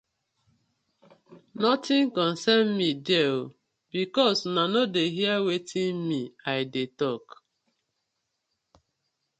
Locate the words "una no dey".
4.49-5.09